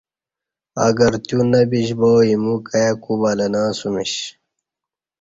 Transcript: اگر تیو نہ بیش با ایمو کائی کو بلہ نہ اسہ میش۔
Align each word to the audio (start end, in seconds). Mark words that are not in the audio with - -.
اگر 0.87 1.11
تیو 1.25 1.39
نہ 1.51 1.61
بیش 1.69 1.89
با 1.99 2.09
ایمو 2.27 2.55
کائی 2.67 2.91
کو 3.03 3.11
بلہ 3.21 3.47
نہ 3.53 3.61
اسہ 3.69 3.87
میش۔ 3.93 4.13